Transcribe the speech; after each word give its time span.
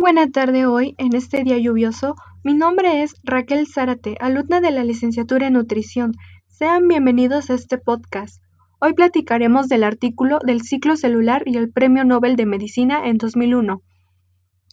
buena 0.00 0.30
tarde 0.30 0.64
hoy, 0.66 0.94
en 0.98 1.14
este 1.14 1.42
día 1.42 1.58
lluvioso. 1.58 2.14
Mi 2.44 2.54
nombre 2.54 3.02
es 3.02 3.14
Raquel 3.24 3.66
Zárate, 3.66 4.16
alumna 4.20 4.60
de 4.60 4.70
la 4.70 4.84
licenciatura 4.84 5.48
en 5.48 5.54
nutrición. 5.54 6.12
Sean 6.46 6.86
bienvenidos 6.86 7.50
a 7.50 7.54
este 7.54 7.78
podcast. 7.78 8.42
Hoy 8.80 8.92
platicaremos 8.92 9.68
del 9.68 9.82
artículo 9.82 10.38
del 10.38 10.62
ciclo 10.62 10.96
celular 10.96 11.42
y 11.46 11.56
el 11.56 11.72
Premio 11.72 12.04
Nobel 12.04 12.36
de 12.36 12.46
Medicina 12.46 13.08
en 13.08 13.18
2001, 13.18 13.82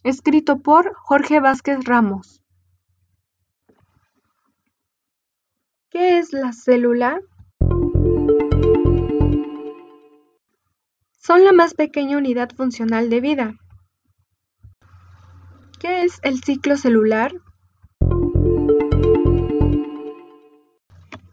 escrito 0.03 0.59
por 0.59 0.93
Jorge 0.95 1.39
Vázquez 1.39 1.83
Ramos. 1.85 2.43
¿Qué 5.89 6.19
es 6.19 6.33
la 6.33 6.53
célula? 6.53 7.19
Son 11.17 11.43
la 11.43 11.51
más 11.51 11.73
pequeña 11.73 12.17
unidad 12.17 12.49
funcional 12.55 13.09
de 13.09 13.21
vida. 13.21 13.55
¿Qué 15.85 16.01
es 16.01 16.19
el 16.23 16.41
ciclo 16.41 16.77
celular? 16.77 17.31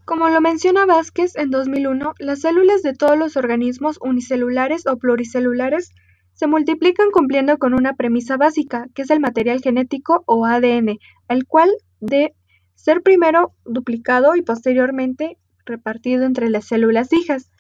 Como 0.05 0.29
lo 0.29 0.43
menciona 0.43 0.85
Vázquez 0.85 1.37
en 1.37 1.51
2001, 1.51 2.13
las 2.19 2.43
células 2.43 2.83
de 2.83 2.93
todos 2.93 3.17
los 3.17 3.39
organismos 3.39 3.99
unicelulares 4.03 4.87
o 4.87 4.99
pluricelulares 4.99 5.93
se 6.35 6.49
multiplican 6.49 7.11
cumpliendo 7.11 7.57
con 7.57 7.73
una 7.73 7.95
premisa 7.95 8.37
básica, 8.37 8.89
que 8.95 9.01
es 9.01 9.11
el 9.11 9.21
material 9.21 9.63
genético 9.63 10.23
o 10.27 10.45
ADN, 10.45 10.99
el 11.29 11.47
cual 11.47 11.71
de 12.01 12.35
ser 12.75 13.01
primero 13.01 13.55
duplicado 13.65 14.37
y 14.37 14.43
posteriormente 14.43 15.39
repartido 15.65 16.27
entre 16.27 16.51
las 16.51 16.67
células 16.67 17.11
hijas, 17.15 17.51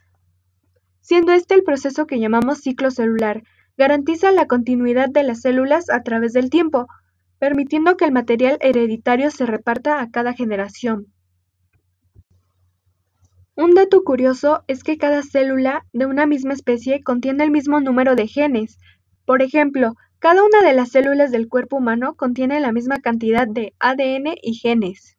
siendo 1.01 1.33
este 1.33 1.55
el 1.55 1.63
proceso 1.63 2.07
que 2.07 2.21
llamamos 2.21 2.59
ciclo 2.59 2.91
celular, 2.91 3.45
Garantiza 3.77 4.33
la 4.33 4.47
continuidad 4.47 5.09
de 5.09 5.23
las 5.23 5.41
células 5.41 5.89
a 5.91 6.03
través 6.03 6.33
del 6.33 6.51
tiempo, 6.51 6.87
permitiendo 7.39 7.97
que 7.97 8.05
el 8.05 8.13
material 8.13 8.59
hereditario 8.61 9.31
se 9.31 9.47
reparta 9.47 10.01
a 10.01 10.11
cada 10.11 10.35
generación. 10.35 11.13
Un 13.55 13.75
dato 13.75 14.03
curioso 14.03 14.65
es 14.67 14.83
que 14.83 14.97
cada 14.97 15.23
célula 15.23 15.85
de 15.93 16.07
una 16.07 16.25
misma 16.27 16.55
especie 16.55 17.03
contiene 17.03 17.45
el 17.45 17.51
mismo 17.51 17.81
número 17.81 18.17
de 18.17 18.27
genes. 18.27 18.79
Por 19.27 19.43
ejemplo, 19.43 19.95
cada 20.19 20.45
una 20.45 20.63
de 20.63 20.73
las 20.73 20.91
células 20.91 21.31
del 21.31 21.49
cuerpo 21.49 21.77
humano 21.77 22.15
contiene 22.15 22.61
la 22.61 22.73
misma 22.73 23.01
cantidad 23.01 23.47
de 23.49 23.75
ADN 23.79 24.35
y 24.41 24.55
genes. 24.55 25.19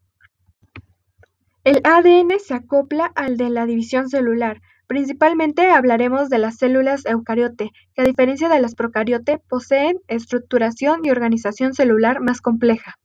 El 1.63 1.81
ADN 1.83 2.39
se 2.39 2.53
acopla 2.53 3.05
al 3.15 3.37
de 3.37 3.49
la 3.49 3.65
división 3.65 4.09
celular, 4.09 4.61
Principalmente 4.87 5.71
hablaremos 5.71 6.29
de 6.29 6.37
las 6.37 6.57
células 6.57 7.05
eucariote, 7.05 7.71
que 7.95 8.01
a 8.01 8.05
diferencia 8.05 8.49
de 8.49 8.61
las 8.61 8.75
procariote 8.75 9.39
poseen 9.39 9.99
estructuración 10.07 11.01
y 11.03 11.09
organización 11.09 11.73
celular 11.73 12.19
más 12.19 12.41
compleja. 12.41 12.99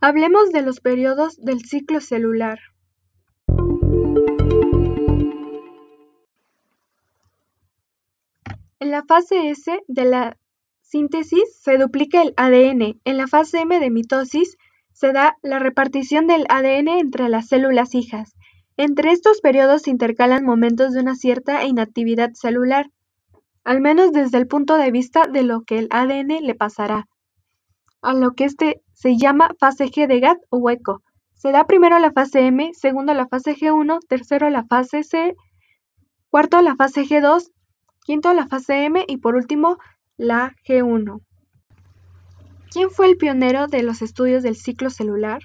Hablemos 0.00 0.50
de 0.50 0.62
los 0.62 0.80
periodos 0.80 1.36
del 1.36 1.60
ciclo 1.60 2.00
celular. 2.00 2.60
En 8.80 8.90
la 8.90 9.04
fase 9.04 9.50
S 9.50 9.80
de 9.86 10.04
la 10.04 10.38
síntesis 10.80 11.60
se 11.60 11.78
duplica 11.78 12.22
el 12.22 12.34
ADN. 12.36 13.00
En 13.04 13.16
la 13.16 13.28
fase 13.28 13.60
M 13.60 13.78
de 13.78 13.90
mitosis 13.90 14.56
se 14.92 15.12
da 15.12 15.36
la 15.42 15.58
repartición 15.58 16.26
del 16.26 16.44
ADN 16.48 16.88
entre 16.88 17.28
las 17.28 17.48
células 17.48 17.94
hijas. 17.94 18.34
Entre 18.76 19.12
estos 19.12 19.40
periodos 19.40 19.82
se 19.82 19.90
intercalan 19.90 20.44
momentos 20.44 20.92
de 20.92 21.00
una 21.00 21.14
cierta 21.14 21.64
inactividad 21.64 22.30
celular, 22.34 22.90
al 23.64 23.80
menos 23.80 24.12
desde 24.12 24.38
el 24.38 24.46
punto 24.46 24.76
de 24.76 24.90
vista 24.90 25.26
de 25.26 25.42
lo 25.42 25.62
que 25.62 25.78
el 25.78 25.88
ADN 25.90 26.44
le 26.44 26.54
pasará, 26.54 27.08
a 28.00 28.14
lo 28.14 28.32
que 28.32 28.44
este 28.44 28.82
se 28.92 29.16
llama 29.16 29.50
fase 29.58 29.86
G 29.86 30.06
de 30.06 30.20
GATT 30.20 30.38
o 30.50 30.58
hueco. 30.58 31.02
Se 31.34 31.52
da 31.52 31.66
primero 31.66 31.98
la 31.98 32.12
fase 32.12 32.46
M, 32.46 32.70
segundo 32.72 33.14
la 33.14 33.26
fase 33.26 33.56
G1, 33.56 33.98
tercero 34.08 34.48
la 34.48 34.64
fase 34.64 35.02
C, 35.02 35.34
cuarto 36.30 36.60
la 36.62 36.76
fase 36.76 37.02
G2, 37.02 37.50
quinto 38.04 38.32
la 38.32 38.46
fase 38.46 38.84
M 38.84 39.04
y 39.06 39.16
por 39.18 39.34
último 39.34 39.78
la 40.16 40.54
G1. 40.66 41.20
¿Quién 42.72 42.90
fue 42.90 43.06
el 43.06 43.18
pionero 43.18 43.66
de 43.66 43.82
los 43.82 44.00
estudios 44.00 44.42
del 44.42 44.56
ciclo 44.56 44.88
celular? 44.88 45.42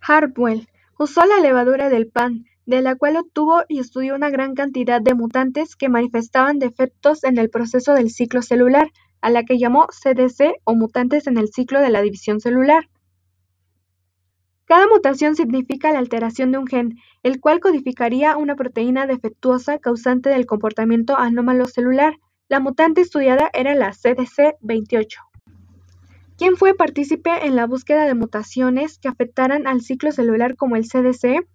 Hartwell 0.00 0.66
usó 0.98 1.24
la 1.24 1.38
levadura 1.38 1.88
del 1.88 2.08
pan, 2.08 2.46
de 2.64 2.82
la 2.82 2.96
cual 2.96 3.16
obtuvo 3.16 3.62
y 3.68 3.78
estudió 3.78 4.16
una 4.16 4.28
gran 4.28 4.56
cantidad 4.56 5.00
de 5.00 5.14
mutantes 5.14 5.76
que 5.76 5.88
manifestaban 5.88 6.58
defectos 6.58 7.22
en 7.22 7.38
el 7.38 7.48
proceso 7.48 7.94
del 7.94 8.10
ciclo 8.10 8.42
celular, 8.42 8.90
a 9.20 9.30
la 9.30 9.44
que 9.44 9.58
llamó 9.58 9.86
CDC 9.86 10.54
o 10.64 10.74
mutantes 10.74 11.28
en 11.28 11.38
el 11.38 11.52
ciclo 11.52 11.80
de 11.80 11.90
la 11.90 12.02
división 12.02 12.40
celular. 12.40 12.88
Cada 14.66 14.88
mutación 14.88 15.36
significa 15.36 15.92
la 15.92 16.00
alteración 16.00 16.50
de 16.50 16.58
un 16.58 16.66
gen, 16.66 16.98
el 17.22 17.40
cual 17.40 17.60
codificaría 17.60 18.36
una 18.36 18.56
proteína 18.56 19.06
defectuosa 19.06 19.78
causante 19.78 20.28
del 20.28 20.44
comportamiento 20.44 21.16
anómalo 21.16 21.66
celular. 21.66 22.18
La 22.48 22.58
mutante 22.58 23.00
estudiada 23.00 23.48
era 23.52 23.76
la 23.76 23.92
CDC28. 23.92 25.18
¿Quién 26.36 26.56
fue 26.56 26.74
partícipe 26.74 27.46
en 27.46 27.54
la 27.54 27.66
búsqueda 27.66 28.06
de 28.06 28.14
mutaciones 28.14 28.98
que 28.98 29.08
afectaran 29.08 29.68
al 29.68 29.82
ciclo 29.82 30.10
celular 30.10 30.56
como 30.56 30.74
el 30.74 30.84
CDC? 30.84 31.46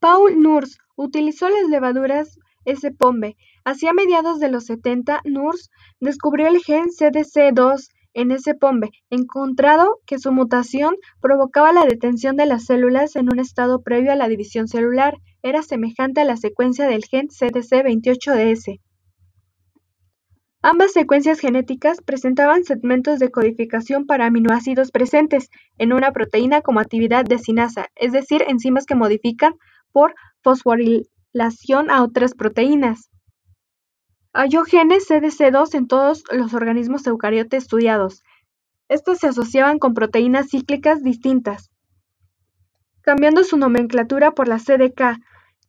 Paul 0.00 0.42
Nurse 0.42 0.78
utilizó 0.96 1.48
las 1.48 1.70
levaduras 1.70 2.40
S-Pombe. 2.64 3.36
Hacia 3.64 3.92
mediados 3.92 4.40
de 4.40 4.50
los 4.50 4.66
70, 4.66 5.20
Nurse 5.24 5.68
descubrió 6.00 6.48
el 6.48 6.62
gen 6.62 6.86
CDC2 6.86 7.88
en 8.14 8.30
S-Pombe, 8.30 8.90
encontrado 9.10 9.98
que 10.06 10.18
su 10.18 10.32
mutación 10.32 10.94
provocaba 11.20 11.72
la 11.72 11.84
detención 11.84 12.36
de 12.36 12.46
las 12.46 12.64
células 12.64 13.16
en 13.16 13.32
un 13.32 13.40
estado 13.40 13.82
previo 13.82 14.12
a 14.12 14.16
la 14.16 14.28
división 14.28 14.68
celular. 14.68 15.18
Era 15.42 15.62
semejante 15.62 16.20
a 16.20 16.24
la 16.24 16.36
secuencia 16.36 16.86
del 16.86 17.04
gen 17.04 17.28
CDC28DS. 17.28 18.80
Ambas 20.66 20.92
secuencias 20.92 21.40
genéticas 21.40 22.00
presentaban 22.00 22.64
segmentos 22.64 23.18
de 23.18 23.30
codificación 23.30 24.06
para 24.06 24.24
aminoácidos 24.24 24.92
presentes 24.92 25.50
en 25.76 25.92
una 25.92 26.10
proteína 26.12 26.62
como 26.62 26.80
actividad 26.80 27.26
de 27.26 27.38
sinasa, 27.38 27.88
es 27.96 28.12
decir, 28.12 28.42
enzimas 28.48 28.86
que 28.86 28.94
modifican 28.94 29.52
por 29.92 30.14
a 31.88 32.02
otras 32.04 32.34
proteínas. 32.34 33.10
Halló 34.32 34.62
genes 34.64 35.08
CDC2 35.08 35.74
en 35.74 35.88
todos 35.88 36.22
los 36.30 36.54
organismos 36.54 37.06
eucariotes 37.08 37.64
estudiados. 37.64 38.22
Estos 38.88 39.18
se 39.18 39.28
asociaban 39.28 39.78
con 39.78 39.94
proteínas 39.94 40.50
cíclicas 40.50 41.02
distintas, 41.02 41.70
cambiando 43.00 43.42
su 43.42 43.56
nomenclatura 43.56 44.30
por 44.32 44.46
la 44.46 44.58
CDK, 44.58 45.18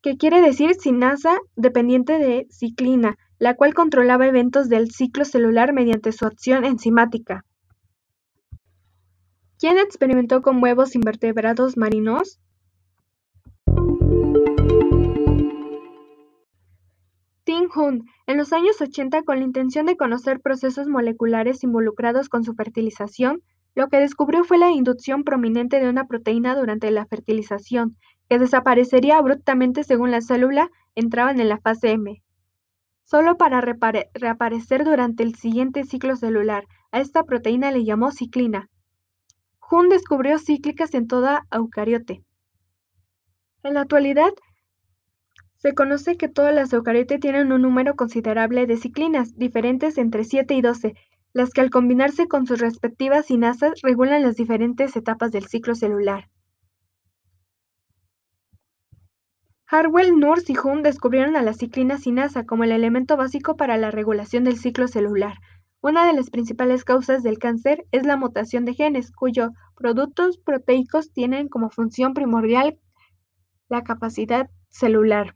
que 0.03 0.17
quiere 0.17 0.41
decir 0.41 0.75
sinasa 0.75 1.39
dependiente 1.55 2.19
de 2.19 2.45
ciclina, 2.51 3.17
la 3.39 3.55
cual 3.55 3.73
controlaba 3.73 4.27
eventos 4.27 4.69
del 4.69 4.91
ciclo 4.91 5.25
celular 5.25 5.73
mediante 5.73 6.11
su 6.11 6.25
acción 6.25 6.63
enzimática. 6.63 7.43
¿Quién 9.57 9.79
experimentó 9.79 10.43
con 10.43 10.61
huevos 10.61 10.93
invertebrados 10.95 11.75
marinos? 11.75 12.39
Hunt, 17.73 18.03
en 18.27 18.37
los 18.37 18.53
años 18.53 18.81
80 18.81 19.23
con 19.23 19.39
la 19.39 19.45
intención 19.45 19.85
de 19.85 19.97
conocer 19.97 20.41
procesos 20.41 20.87
moleculares 20.87 21.63
involucrados 21.63 22.29
con 22.29 22.43
su 22.43 22.53
fertilización, 22.53 23.41
lo 23.75 23.87
que 23.87 23.99
descubrió 23.99 24.43
fue 24.43 24.57
la 24.57 24.71
inducción 24.71 25.23
prominente 25.23 25.79
de 25.79 25.89
una 25.89 26.07
proteína 26.07 26.55
durante 26.55 26.91
la 26.91 27.05
fertilización, 27.05 27.97
que 28.29 28.39
desaparecería 28.39 29.17
abruptamente 29.17 29.83
según 29.83 30.11
la 30.11 30.21
célula 30.21 30.69
entraban 30.95 31.39
en 31.39 31.49
la 31.49 31.59
fase 31.59 31.91
M 31.91 32.21
solo 33.05 33.37
para 33.37 33.61
reaparecer 33.61 34.83
durante 34.83 35.23
el 35.23 35.35
siguiente 35.35 35.83
ciclo 35.85 36.15
celular. 36.15 36.65
A 36.91 36.99
esta 36.99 37.23
proteína 37.23 37.71
le 37.71 37.85
llamó 37.85 38.11
ciclina. 38.11 38.69
Hunt 39.69 39.91
descubrió 39.91 40.37
cíclicas 40.39 40.93
en 40.93 41.07
toda 41.07 41.45
eucariote. 41.51 42.23
En 43.63 43.75
la 43.75 43.81
actualidad, 43.81 44.31
se 45.65 45.73
conoce 45.73 46.15
que 46.15 46.27
todas 46.27 46.53
las 46.53 46.71
eucariotes 46.73 47.19
tienen 47.19 47.51
un 47.51 47.63
número 47.63 47.95
considerable 47.95 48.67
de 48.67 48.77
ciclinas, 48.77 49.35
diferentes 49.35 49.97
entre 49.97 50.23
7 50.23 50.53
y 50.53 50.61
12, 50.61 50.93
las 51.33 51.49
que 51.49 51.61
al 51.61 51.71
combinarse 51.71 52.27
con 52.27 52.45
sus 52.45 52.59
respectivas 52.59 53.25
sinasas 53.25 53.81
regulan 53.81 54.21
las 54.21 54.35
diferentes 54.35 54.95
etapas 54.95 55.31
del 55.31 55.47
ciclo 55.47 55.73
celular. 55.73 56.29
Hartwell, 59.65 60.19
Nurse 60.19 60.53
y 60.53 60.55
Hunt 60.55 60.83
descubrieron 60.83 61.35
a 61.35 61.41
la 61.41 61.53
ciclina 61.53 61.97
sinasa 61.97 62.45
como 62.45 62.63
el 62.63 62.71
elemento 62.71 63.17
básico 63.17 63.57
para 63.57 63.75
la 63.77 63.89
regulación 63.89 64.43
del 64.43 64.59
ciclo 64.59 64.87
celular. 64.87 65.39
Una 65.81 66.05
de 66.05 66.13
las 66.13 66.29
principales 66.29 66.83
causas 66.83 67.23
del 67.23 67.39
cáncer 67.39 67.87
es 67.91 68.05
la 68.05 68.17
mutación 68.17 68.65
de 68.65 68.75
genes, 68.75 69.11
cuyos 69.11 69.49
productos 69.75 70.37
proteicos 70.37 71.11
tienen 71.11 71.47
como 71.47 71.71
función 71.71 72.13
primordial 72.13 72.77
La 73.67 73.81
capacidad 73.81 74.47
celular. 74.69 75.35